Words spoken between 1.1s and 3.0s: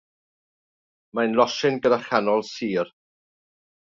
Mae'n losin gyda chanol sur.